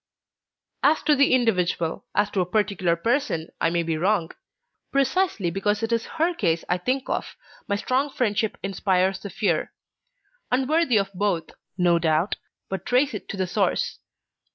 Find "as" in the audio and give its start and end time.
0.81-1.03, 2.15-2.31